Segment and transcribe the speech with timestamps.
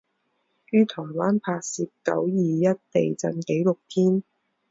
[0.71, 4.23] 于台湾拍摄九二一地震纪录片。